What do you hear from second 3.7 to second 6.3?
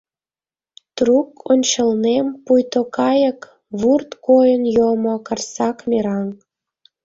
вурт койын йомо карсак мераҥ.